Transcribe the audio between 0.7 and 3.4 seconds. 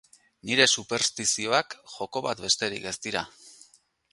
superstizioak joko bat besterik ez dira.